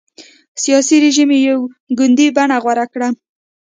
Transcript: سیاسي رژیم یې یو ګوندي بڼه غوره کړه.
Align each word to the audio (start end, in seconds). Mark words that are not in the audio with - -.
سیاسي 0.63 0.95
رژیم 1.03 1.29
یې 1.35 1.39
یو 1.49 1.59
ګوندي 1.97 2.27
بڼه 2.35 2.57
غوره 2.63 2.85
کړه. 2.93 3.09